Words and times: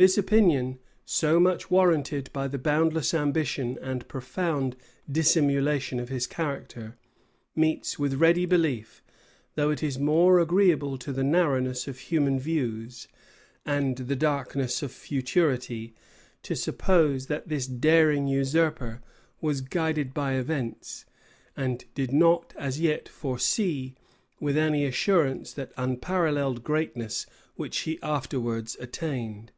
This 0.00 0.16
opinion, 0.16 0.78
so 1.04 1.40
much 1.40 1.72
warranted 1.72 2.30
by 2.32 2.46
the 2.46 2.56
boundless 2.56 3.12
ambition 3.12 3.76
and 3.82 4.06
profound 4.06 4.76
dissimulation 5.10 5.98
of 5.98 6.08
his 6.08 6.24
character, 6.24 6.96
meets 7.56 7.98
with 7.98 8.14
ready 8.14 8.46
belief; 8.46 9.02
though 9.56 9.70
it 9.70 9.82
is 9.82 9.98
more 9.98 10.38
agreeable 10.38 10.98
to 10.98 11.12
the 11.12 11.24
narrowness 11.24 11.88
of 11.88 11.98
human 11.98 12.38
views, 12.38 13.08
and 13.66 13.96
the 13.96 14.14
darkness 14.14 14.84
of 14.84 14.92
futurity, 14.92 15.96
to 16.44 16.54
suppose 16.54 17.26
that 17.26 17.48
this 17.48 17.66
daring 17.66 18.28
usurper 18.28 19.02
was 19.40 19.60
guided 19.62 20.14
by 20.14 20.34
events, 20.34 21.06
and 21.56 21.86
did 21.96 22.12
not 22.12 22.54
as 22.56 22.78
yet 22.78 23.08
foresee, 23.08 23.96
with 24.38 24.56
any 24.56 24.84
assurance, 24.84 25.52
that 25.54 25.72
unparalleled 25.76 26.62
greatness 26.62 27.26
which 27.56 27.78
he 27.78 27.98
afterwards 28.00 28.76
attained. 28.78 29.50